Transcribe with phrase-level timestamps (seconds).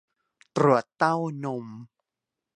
[0.55, 1.65] ตรวจเต้านม